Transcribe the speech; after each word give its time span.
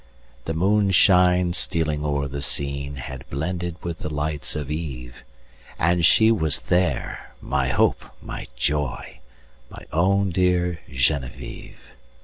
The 0.45 0.55
moonshine 0.55 1.53
stealing 1.53 2.03
o'er 2.03 2.27
the 2.27 2.39
sceneHad 2.41 3.21
blended 3.29 3.75
with 3.83 3.99
the 3.99 4.09
lights 4.09 4.55
of 4.55 4.71
eve; 4.71 5.23
And 5.77 6.03
she 6.03 6.31
was 6.31 6.61
there, 6.61 7.35
my 7.39 7.67
hope, 7.67 8.03
my 8.19 8.47
joy, 8.55 9.19
My 9.69 9.85
own 9.93 10.31
dear 10.31 10.79
Genevieve! 10.89 11.91